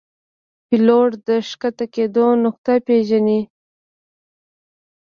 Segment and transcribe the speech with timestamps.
[0.67, 3.41] پیلوټ د ښکته کېدو نقطه پیژني.